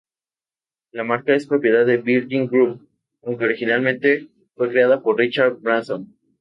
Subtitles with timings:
[0.91, 2.89] La marca es propiedad del Virgin Group,
[3.21, 6.17] aunque originalmente fue creada por Richard Branson.